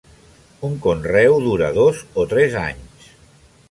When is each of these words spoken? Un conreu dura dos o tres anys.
Un 0.69 0.77
conreu 0.85 1.37
dura 1.45 1.71
dos 1.79 2.03
o 2.25 2.29
tres 2.35 2.61
anys. 2.67 3.13